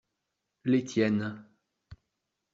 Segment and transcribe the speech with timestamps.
[0.63, 1.45] Les tiennes.